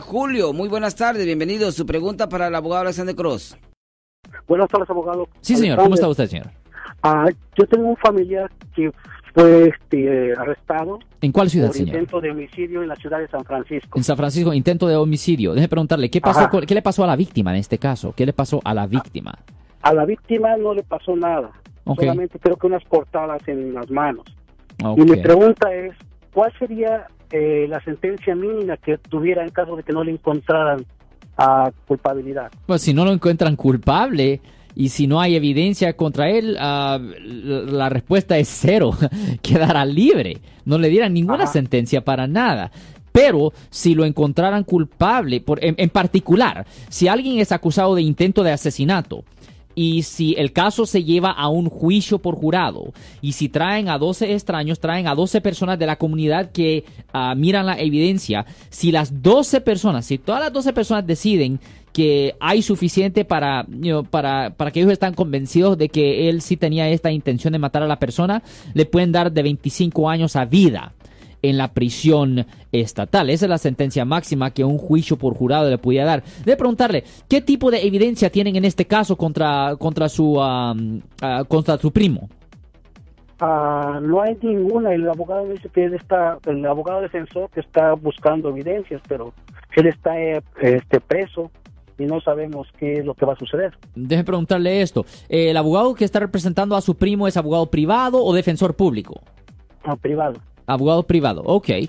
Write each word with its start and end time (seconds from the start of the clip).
Julio, 0.00 0.52
muy 0.52 0.68
buenas 0.68 0.94
tardes, 0.96 1.24
bienvenido. 1.24 1.70
Su 1.72 1.86
pregunta 1.86 2.28
para 2.28 2.48
el 2.48 2.54
abogado 2.54 2.82
Alexander 2.82 3.14
Cross. 3.14 3.56
Buenas 4.46 4.68
tardes, 4.68 4.88
abogado. 4.90 5.28
Sí, 5.40 5.56
señor, 5.56 5.78
¿cómo 5.78 5.94
está 5.94 6.08
usted, 6.08 6.26
señor? 6.26 6.50
Ah, 7.02 7.26
yo 7.56 7.66
tengo 7.66 7.88
un 7.88 7.96
familiar 7.96 8.50
que 8.74 8.90
fue 9.34 9.68
este, 9.68 10.34
arrestado. 10.34 10.98
¿En 11.20 11.32
cuál 11.32 11.48
ciudad, 11.48 11.68
por 11.68 11.76
señor? 11.76 11.94
intento 11.94 12.20
de 12.20 12.30
homicidio 12.30 12.82
en 12.82 12.88
la 12.88 12.96
ciudad 12.96 13.18
de 13.18 13.28
San 13.28 13.44
Francisco. 13.44 13.98
En 13.98 14.04
San 14.04 14.16
Francisco, 14.16 14.52
intento 14.52 14.86
de 14.86 14.96
homicidio. 14.96 15.54
Deje 15.54 15.68
preguntarle, 15.68 16.10
¿qué, 16.10 16.20
pasó 16.20 16.48
con- 16.50 16.66
¿qué 16.66 16.74
le 16.74 16.82
pasó 16.82 17.04
a 17.04 17.06
la 17.06 17.16
víctima 17.16 17.52
en 17.52 17.56
este 17.58 17.78
caso? 17.78 18.12
¿Qué 18.16 18.26
le 18.26 18.32
pasó 18.32 18.60
a 18.64 18.74
la 18.74 18.86
víctima? 18.86 19.38
A 19.82 19.94
la 19.94 20.04
víctima 20.04 20.56
no 20.56 20.74
le 20.74 20.82
pasó 20.82 21.16
nada. 21.16 21.50
Solamente 21.84 22.38
creo 22.38 22.56
que 22.56 22.66
unas 22.66 22.84
cortadas 22.84 23.40
en 23.48 23.72
las 23.74 23.90
manos. 23.90 24.24
Y 24.96 25.00
mi 25.00 25.16
pregunta 25.16 25.72
es, 25.74 25.94
¿cuál 26.32 26.52
sería 26.58 27.06
eh, 27.30 27.66
la 27.68 27.80
sentencia 27.82 28.34
mínima 28.34 28.76
que 28.76 28.98
tuviera 28.98 29.42
en 29.42 29.50
caso 29.50 29.76
de 29.76 29.82
que 29.82 29.92
no 29.92 30.04
le 30.04 30.12
encontraran 30.12 30.84
a 31.36 31.70
culpabilidad? 31.86 32.50
Pues 32.66 32.82
si 32.82 32.92
no 32.94 33.04
lo 33.04 33.12
encuentran 33.12 33.56
culpable 33.56 34.40
y 34.74 34.90
si 34.90 35.06
no 35.06 35.20
hay 35.20 35.36
evidencia 35.36 35.92
contra 35.94 36.30
él, 36.30 36.56
ah, 36.60 36.98
la 37.00 37.60
la 37.62 37.88
respuesta 37.88 38.38
es 38.38 38.48
cero. 38.48 38.92
Quedará 39.42 39.84
libre. 39.84 40.38
No 40.64 40.78
le 40.78 40.88
dieran 40.88 41.14
ninguna 41.14 41.44
Ajá. 41.44 41.52
sentencia 41.52 42.02
para 42.02 42.26
nada. 42.26 42.70
Pero 43.12 43.52
si 43.70 43.94
lo 43.94 44.04
encontraran 44.04 44.62
culpable, 44.62 45.40
por, 45.40 45.64
en, 45.64 45.74
en 45.78 45.90
particular, 45.90 46.64
si 46.88 47.08
alguien 47.08 47.40
es 47.40 47.50
acusado 47.50 47.96
de 47.96 48.02
intento 48.02 48.44
de 48.44 48.52
asesinato 48.52 49.24
y 49.74 50.02
si 50.02 50.34
el 50.36 50.52
caso 50.52 50.86
se 50.86 51.04
lleva 51.04 51.30
a 51.30 51.48
un 51.48 51.68
juicio 51.68 52.18
por 52.18 52.36
jurado 52.36 52.92
y 53.20 53.32
si 53.32 53.48
traen 53.48 53.88
a 53.88 53.98
12 53.98 54.32
extraños, 54.32 54.80
traen 54.80 55.06
a 55.06 55.14
12 55.14 55.40
personas 55.40 55.78
de 55.78 55.86
la 55.86 55.96
comunidad 55.96 56.50
que 56.50 56.84
ah, 57.12 57.34
miran 57.36 57.66
la 57.66 57.78
evidencia, 57.78 58.46
si 58.68 58.92
las 58.92 59.22
12 59.22 59.60
personas, 59.60 60.06
si 60.06 60.18
todas 60.18 60.40
las 60.40 60.52
12 60.52 60.72
personas 60.72 61.06
deciden 61.06 61.60
que 61.92 62.34
hay 62.40 62.62
suficiente 62.62 63.24
para, 63.24 63.66
you 63.68 63.90
know, 63.90 64.04
para, 64.04 64.50
para 64.50 64.70
que 64.70 64.80
ellos 64.80 64.92
están 64.92 65.14
convencidos 65.14 65.76
de 65.76 65.88
que 65.88 66.28
él 66.28 66.40
sí 66.40 66.56
tenía 66.56 66.88
esta 66.88 67.10
intención 67.10 67.52
de 67.52 67.58
matar 67.58 67.82
a 67.82 67.88
la 67.88 67.98
persona, 67.98 68.42
le 68.74 68.86
pueden 68.86 69.12
dar 69.12 69.32
de 69.32 69.42
25 69.42 70.08
años 70.08 70.36
a 70.36 70.44
vida 70.44 70.94
en 71.42 71.58
la 71.58 71.72
prisión 71.72 72.46
estatal. 72.72 73.30
Esa 73.30 73.46
es 73.46 73.50
la 73.50 73.58
sentencia 73.58 74.04
máxima 74.04 74.50
que 74.50 74.64
un 74.64 74.78
juicio 74.78 75.16
por 75.16 75.34
jurado 75.34 75.70
le 75.70 75.78
pudiera 75.78 76.06
dar. 76.06 76.22
Debe 76.44 76.56
preguntarle, 76.56 77.04
¿qué 77.28 77.40
tipo 77.40 77.70
de 77.70 77.86
evidencia 77.86 78.30
tienen 78.30 78.56
en 78.56 78.64
este 78.64 78.86
caso 78.86 79.16
contra, 79.16 79.76
contra, 79.78 80.08
su, 80.08 80.34
um, 80.34 81.00
ah, 81.22 81.44
contra 81.48 81.78
su 81.78 81.90
primo? 81.90 82.28
Ah, 83.40 84.00
no 84.02 84.20
hay 84.20 84.36
ninguna. 84.42 84.92
El 84.92 85.08
abogado 85.08 85.48
dice 85.48 85.68
que 85.70 85.84
él 85.84 85.94
está, 85.94 86.38
el 86.46 86.64
abogado 86.66 87.00
defensor 87.00 87.50
que 87.50 87.60
está 87.60 87.94
buscando 87.94 88.50
evidencias, 88.50 89.00
pero 89.08 89.32
él 89.76 89.86
está 89.86 90.20
eh, 90.20 90.42
este, 90.60 91.00
preso 91.00 91.50
y 91.98 92.04
no 92.04 92.20
sabemos 92.20 92.68
qué 92.78 92.94
es 92.94 93.04
lo 93.04 93.14
que 93.14 93.24
va 93.24 93.32
a 93.32 93.38
suceder. 93.38 93.76
Deje 93.94 94.24
preguntarle 94.24 94.82
esto. 94.82 95.06
¿El 95.28 95.56
abogado 95.56 95.94
que 95.94 96.04
está 96.04 96.20
representando 96.20 96.76
a 96.76 96.80
su 96.82 96.96
primo 96.96 97.26
es 97.26 97.36
abogado 97.36 97.70
privado 97.70 98.22
o 98.22 98.34
defensor 98.34 98.74
público? 98.74 99.20
Ah, 99.84 99.96
privado. 99.96 100.38
Abogado 100.72 101.02
privado, 101.02 101.42
ok. 101.44 101.88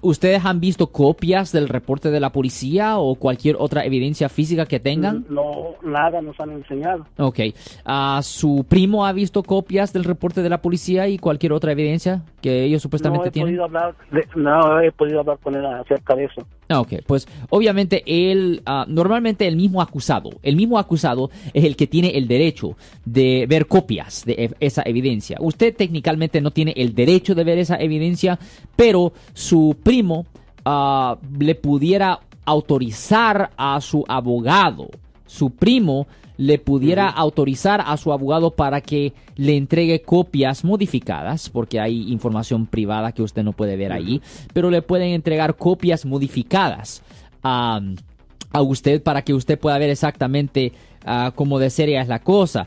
¿Ustedes 0.00 0.44
han 0.44 0.60
visto 0.60 0.88
copias 0.88 1.52
del 1.52 1.68
reporte 1.68 2.10
de 2.10 2.20
la 2.20 2.30
policía 2.30 2.98
o 2.98 3.14
cualquier 3.14 3.56
otra 3.58 3.84
evidencia 3.84 4.28
física 4.28 4.66
que 4.66 4.80
tengan? 4.80 5.24
No, 5.28 5.74
nada 5.84 6.20
nos 6.20 6.38
han 6.40 6.50
enseñado. 6.50 7.06
Ok. 7.18 7.38
Ah, 7.84 8.20
¿Su 8.22 8.64
primo 8.68 9.06
ha 9.06 9.12
visto 9.12 9.42
copias 9.42 9.92
del 9.92 10.04
reporte 10.04 10.42
de 10.42 10.48
la 10.48 10.60
policía 10.60 11.08
y 11.08 11.18
cualquier 11.18 11.52
otra 11.52 11.72
evidencia 11.72 12.22
que 12.40 12.64
ellos 12.64 12.80
No 12.80 12.82
supuestamente 12.82 13.28
he 13.28 13.30
tienen? 13.30 13.52
podido 13.52 13.64
hablar, 13.64 13.94
de- 14.10 14.26
no 14.34 14.80
he 14.80 14.90
podido 14.90 15.20
hablar 15.20 15.38
con 15.38 15.54
él 15.54 15.64
acerca 15.66 16.14
de 16.16 16.24
eso. 16.24 16.46
Ah, 16.68 16.80
Ok, 16.80 16.94
pues 17.06 17.28
obviamente 17.50 18.02
él, 18.06 18.62
ah, 18.66 18.84
normalmente 18.88 19.46
el 19.46 19.56
mismo 19.56 19.80
acusado, 19.82 20.30
el 20.42 20.56
mismo 20.56 20.78
acusado 20.78 21.30
es 21.54 21.64
el 21.64 21.76
que 21.76 21.86
tiene 21.86 22.16
el 22.16 22.26
derecho 22.26 22.76
de 23.04 23.46
ver 23.48 23.66
copias 23.66 24.24
de 24.24 24.32
e- 24.32 24.50
esa 24.58 24.82
evidencia. 24.84 25.36
Usted 25.40 25.76
técnicamente 25.76 26.40
no 26.40 26.50
tiene 26.50 26.72
el 26.76 26.94
derecho 26.94 27.34
de 27.34 27.44
ver 27.44 27.58
esa 27.58 27.76
evidencia, 27.76 28.38
pero 28.74 29.11
su 29.34 29.76
primo 29.82 30.26
ah, 30.64 31.18
le 31.38 31.54
pudiera 31.54 32.20
autorizar 32.44 33.50
a 33.56 33.80
su 33.80 34.04
abogado, 34.08 34.88
su 35.26 35.50
primo 35.50 36.06
le 36.36 36.58
pudiera 36.58 37.08
autorizar 37.08 37.82
a 37.86 37.96
su 37.96 38.12
abogado 38.12 38.50
para 38.50 38.80
que 38.80 39.12
le 39.36 39.56
entregue 39.56 40.02
copias 40.02 40.64
modificadas, 40.64 41.48
porque 41.50 41.78
hay 41.78 42.10
información 42.10 42.66
privada 42.66 43.12
que 43.12 43.22
usted 43.22 43.42
no 43.44 43.52
puede 43.52 43.76
ver 43.76 43.92
ahí, 43.92 44.20
pero 44.52 44.70
le 44.70 44.82
pueden 44.82 45.10
entregar 45.10 45.56
copias 45.56 46.04
modificadas 46.04 47.02
a, 47.42 47.80
a 48.52 48.62
usted 48.62 49.02
para 49.02 49.22
que 49.22 49.34
usted 49.34 49.58
pueda 49.58 49.78
ver 49.78 49.90
exactamente 49.90 50.72
ah, 51.04 51.32
cómo 51.34 51.58
de 51.58 51.70
seria 51.70 52.02
es 52.02 52.08
la 52.08 52.20
cosa. 52.20 52.66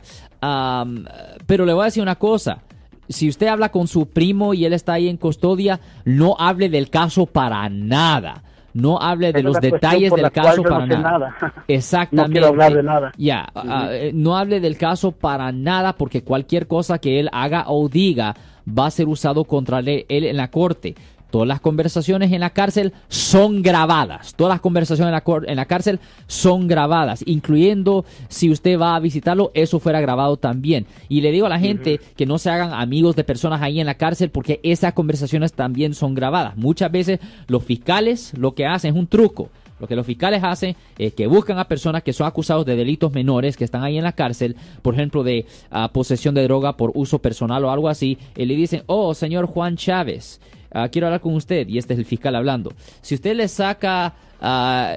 Pero 1.46 1.66
le 1.66 1.72
voy 1.72 1.82
a 1.82 1.86
decir 1.86 2.02
una 2.02 2.16
cosa. 2.16 2.62
Si 3.08 3.28
usted 3.28 3.46
habla 3.46 3.70
con 3.70 3.86
su 3.86 4.06
primo 4.06 4.54
y 4.54 4.64
él 4.64 4.72
está 4.72 4.94
ahí 4.94 5.08
en 5.08 5.16
custodia, 5.16 5.80
no 6.04 6.36
hable 6.38 6.68
del 6.68 6.90
caso 6.90 7.26
para 7.26 7.68
nada. 7.68 8.42
No 8.74 9.00
hable 9.00 9.32
de 9.32 9.38
es 9.38 9.44
los 9.44 9.58
detalles 9.58 10.12
del 10.12 10.30
caso 10.30 10.62
no 10.62 10.68
para 10.68 10.86
sé 10.86 10.92
nada. 10.98 11.18
nada. 11.18 11.54
Exactamente. 11.66 12.16
No 12.28 12.32
quiero 12.32 12.46
hablar 12.48 12.74
de 12.74 12.82
nada. 12.82 13.12
Ya, 13.16 13.48
ah, 13.54 13.88
eh, 13.90 14.10
no 14.12 14.36
hable 14.36 14.60
del 14.60 14.76
caso 14.76 15.12
para 15.12 15.50
nada 15.50 15.94
porque 15.94 16.22
cualquier 16.22 16.66
cosa 16.66 16.98
que 16.98 17.18
él 17.18 17.30
haga 17.32 17.64
o 17.68 17.88
diga 17.88 18.34
va 18.68 18.86
a 18.86 18.90
ser 18.90 19.08
usado 19.08 19.44
contra 19.44 19.78
él 19.78 20.04
en 20.08 20.36
la 20.36 20.50
corte. 20.50 20.94
Todas 21.36 21.48
las 21.48 21.60
conversaciones 21.60 22.32
en 22.32 22.40
la 22.40 22.48
cárcel 22.48 22.94
son 23.08 23.60
grabadas. 23.60 24.32
Todas 24.36 24.54
las 24.54 24.62
conversaciones 24.62 25.12
en 25.12 25.20
la, 25.22 25.42
en 25.46 25.56
la 25.56 25.66
cárcel 25.66 26.00
son 26.26 26.66
grabadas, 26.66 27.22
incluyendo 27.26 28.06
si 28.28 28.50
usted 28.50 28.80
va 28.80 28.96
a 28.96 29.00
visitarlo, 29.00 29.50
eso 29.52 29.78
fuera 29.78 30.00
grabado 30.00 30.38
también. 30.38 30.86
Y 31.10 31.20
le 31.20 31.32
digo 31.32 31.44
a 31.44 31.50
la 31.50 31.58
gente 31.58 32.00
que 32.16 32.24
no 32.24 32.38
se 32.38 32.48
hagan 32.48 32.72
amigos 32.72 33.16
de 33.16 33.24
personas 33.24 33.60
ahí 33.60 33.80
en 33.80 33.84
la 33.84 33.96
cárcel 33.96 34.30
porque 34.30 34.60
esas 34.62 34.94
conversaciones 34.94 35.52
también 35.52 35.92
son 35.92 36.14
grabadas. 36.14 36.56
Muchas 36.56 36.90
veces 36.90 37.20
los 37.48 37.62
fiscales 37.62 38.32
lo 38.38 38.54
que 38.54 38.64
hacen 38.64 38.94
es 38.94 38.98
un 38.98 39.06
truco. 39.06 39.50
Lo 39.78 39.86
que 39.86 39.94
los 39.94 40.06
fiscales 40.06 40.42
hacen 40.42 40.74
es 40.96 41.12
que 41.12 41.26
buscan 41.26 41.58
a 41.58 41.68
personas 41.68 42.02
que 42.02 42.14
son 42.14 42.26
acusados 42.26 42.64
de 42.64 42.76
delitos 42.76 43.12
menores 43.12 43.58
que 43.58 43.64
están 43.64 43.84
ahí 43.84 43.98
en 43.98 44.04
la 44.04 44.12
cárcel, 44.12 44.56
por 44.80 44.94
ejemplo, 44.94 45.22
de 45.22 45.44
ah, 45.70 45.90
posesión 45.92 46.34
de 46.34 46.44
droga 46.44 46.78
por 46.78 46.92
uso 46.94 47.18
personal 47.18 47.62
o 47.62 47.70
algo 47.70 47.90
así, 47.90 48.16
y 48.34 48.46
le 48.46 48.56
dicen, 48.56 48.84
oh, 48.86 49.12
señor 49.12 49.44
Juan 49.44 49.76
Chávez, 49.76 50.40
ah, 50.76 50.88
quiero 50.88 51.06
hablar 51.06 51.20
con 51.20 51.34
usted, 51.34 51.66
y 51.68 51.78
este 51.78 51.94
es 51.94 51.98
el 51.98 52.04
fiscal 52.06 52.34
hablando. 52.36 52.72
Si 53.02 53.14
usted 53.14 53.34
le 53.34 53.48
saca 53.48 54.14
ah, 54.40 54.94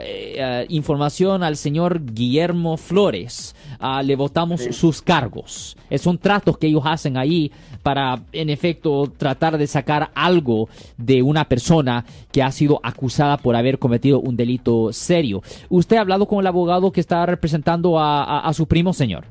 información 0.68 1.44
al 1.44 1.56
señor 1.56 2.02
Guillermo 2.14 2.78
Flores, 2.78 3.56
le 4.04 4.16
votamos 4.16 4.62
sus 4.72 5.02
cargos. 5.02 5.78
Eh, 5.90 5.98
son 5.98 6.18
tratos 6.18 6.58
que 6.58 6.68
ellos 6.68 6.84
hacen 6.86 7.16
ahí 7.18 7.52
para, 7.82 8.20
en 8.34 8.50
efecto, 8.50 9.12
tratar 9.18 9.58
de 9.58 9.66
sacar 9.68 10.12
algo 10.14 10.68
de 10.98 11.22
una 11.22 11.46
persona 11.46 12.04
que 12.32 12.44
ha 12.44 12.52
sido 12.52 12.80
acusada 12.84 13.38
por 13.38 13.56
haber 13.56 13.80
cometido 13.80 14.20
un 14.20 14.36
delito 14.36 14.92
serio. 14.92 15.42
¿Usted 15.70 15.96
ha 15.98 16.02
hablado 16.02 16.26
con 16.28 16.40
el 16.40 16.48
abogado 16.48 16.92
que 16.92 17.00
está 17.00 17.26
representando 17.26 17.98
a, 17.98 18.24
a- 18.24 18.40
a 18.42 18.54
su 18.54 18.68
primo, 18.68 18.92
señor? 18.94 19.26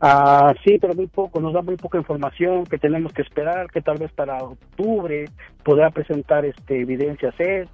Ah, 0.00 0.54
sí, 0.64 0.78
pero 0.80 0.94
muy 0.94 1.08
poco, 1.08 1.40
nos 1.40 1.52
da 1.52 1.60
muy 1.60 1.76
poca 1.76 1.98
información, 1.98 2.64
que 2.64 2.78
tenemos 2.78 3.12
que 3.12 3.20
esperar, 3.22 3.70
que 3.70 3.82
tal 3.82 3.98
vez 3.98 4.10
para 4.12 4.42
octubre 4.42 5.26
podrá 5.62 5.90
presentar 5.90 6.44
este 6.46 6.80
evidencias 6.80 7.34
él, 7.38 7.68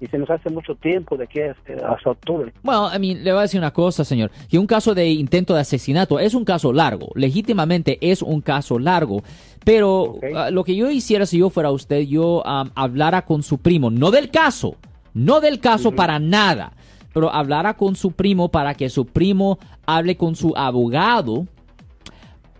y 0.00 0.06
se 0.06 0.18
nos 0.18 0.30
hace 0.30 0.50
mucho 0.50 0.74
tiempo 0.76 1.16
de 1.16 1.24
aquí 1.24 1.40
hasta, 1.40 1.88
hasta 1.88 2.10
octubre. 2.10 2.52
Bueno, 2.62 2.86
a 2.86 2.98
mí 2.98 3.14
le 3.14 3.32
voy 3.32 3.40
a 3.40 3.42
decir 3.42 3.58
una 3.58 3.72
cosa, 3.72 4.04
señor, 4.04 4.30
que 4.48 4.58
un 4.58 4.66
caso 4.66 4.94
de 4.94 5.08
intento 5.08 5.54
de 5.54 5.60
asesinato 5.60 6.20
es 6.20 6.34
un 6.34 6.44
caso 6.44 6.72
largo, 6.72 7.08
legítimamente 7.16 7.98
es 8.00 8.22
un 8.22 8.40
caso 8.40 8.78
largo, 8.78 9.22
pero 9.64 10.16
ah, 10.34 10.50
lo 10.50 10.62
que 10.62 10.76
yo 10.76 10.90
hiciera 10.90 11.26
si 11.26 11.38
yo 11.38 11.50
fuera 11.50 11.72
usted, 11.72 12.02
yo 12.02 12.46
am, 12.46 12.70
hablara 12.76 13.22
con 13.22 13.42
su 13.42 13.58
primo, 13.58 13.90
no 13.90 14.12
del 14.12 14.30
caso, 14.30 14.76
no 15.12 15.40
del 15.40 15.58
caso 15.58 15.92
para 15.92 16.20
nada, 16.20 16.72
pero 17.12 17.32
hablara 17.32 17.74
con 17.74 17.96
su 17.96 18.12
primo 18.12 18.48
para 18.48 18.74
que 18.74 18.90
su 18.90 19.06
primo 19.06 19.58
hable 19.86 20.16
con 20.16 20.36
su 20.36 20.52
abogado 20.56 21.46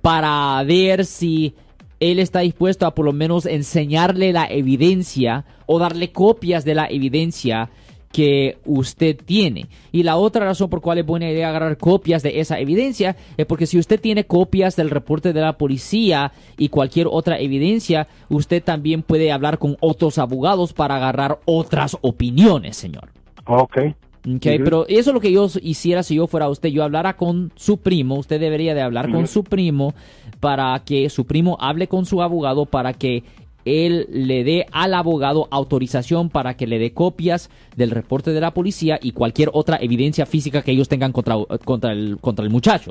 para 0.04 0.62
ver 0.64 1.06
si 1.06 1.54
él 1.98 2.18
está 2.18 2.40
dispuesto 2.40 2.84
a 2.84 2.94
por 2.94 3.06
lo 3.06 3.14
menos 3.14 3.46
enseñarle 3.46 4.34
la 4.34 4.44
evidencia 4.44 5.46
o 5.64 5.78
darle 5.78 6.12
copias 6.12 6.66
de 6.66 6.74
la 6.74 6.86
evidencia 6.90 7.70
que 8.12 8.58
usted 8.66 9.16
tiene. 9.16 9.68
Y 9.92 10.02
la 10.02 10.16
otra 10.16 10.44
razón 10.44 10.68
por 10.68 10.82
cual 10.82 10.98
es 10.98 11.06
buena 11.06 11.30
idea 11.30 11.48
agarrar 11.48 11.78
copias 11.78 12.22
de 12.22 12.38
esa 12.40 12.58
evidencia 12.58 13.16
es 13.38 13.46
porque 13.46 13.66
si 13.66 13.78
usted 13.78 13.98
tiene 13.98 14.26
copias 14.26 14.76
del 14.76 14.90
reporte 14.90 15.32
de 15.32 15.40
la 15.40 15.56
policía 15.56 16.32
y 16.58 16.68
cualquier 16.68 17.06
otra 17.10 17.38
evidencia, 17.38 18.06
usted 18.28 18.62
también 18.62 19.02
puede 19.02 19.32
hablar 19.32 19.58
con 19.58 19.78
otros 19.80 20.18
abogados 20.18 20.74
para 20.74 20.96
agarrar 20.96 21.38
otras 21.46 21.96
opiniones, 22.02 22.76
señor. 22.76 23.08
Ok. 23.46 23.78
Ok, 24.26 24.46
Ujú. 24.46 24.64
pero 24.64 24.86
eso 24.88 25.10
es 25.10 25.14
lo 25.14 25.20
que 25.20 25.32
yo 25.32 25.48
hiciera 25.62 26.02
si 26.02 26.14
yo 26.14 26.26
fuera 26.26 26.48
usted. 26.48 26.70
Yo 26.70 26.82
hablara 26.82 27.16
con 27.16 27.52
su 27.56 27.78
primo. 27.78 28.16
Usted 28.16 28.40
debería 28.40 28.74
de 28.74 28.82
hablar 28.82 29.10
con 29.10 29.26
su 29.26 29.44
primo 29.44 29.94
para 30.40 30.78
que 30.84 31.10
su 31.10 31.26
primo 31.26 31.58
hable 31.60 31.88
con 31.88 32.06
su 32.06 32.22
abogado 32.22 32.64
para 32.64 32.94
que 32.94 33.22
él 33.64 34.06
le 34.10 34.44
dé 34.44 34.66
al 34.72 34.94
abogado 34.94 35.48
autorización 35.50 36.28
para 36.28 36.54
que 36.56 36.66
le 36.66 36.78
dé 36.78 36.92
copias 36.92 37.50
del 37.76 37.90
reporte 37.90 38.32
de 38.32 38.40
la 38.40 38.52
policía 38.52 38.98
y 39.02 39.12
cualquier 39.12 39.50
otra 39.52 39.78
evidencia 39.80 40.26
física 40.26 40.62
que 40.62 40.72
ellos 40.72 40.88
tengan 40.88 41.12
contra, 41.12 41.36
contra, 41.64 41.92
el, 41.92 42.18
contra 42.20 42.44
el 42.44 42.50
muchacho. 42.50 42.90